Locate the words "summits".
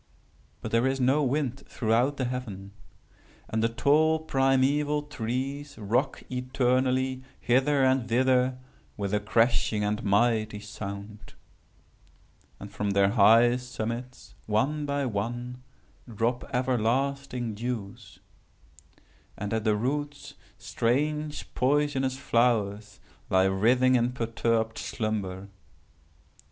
13.57-14.33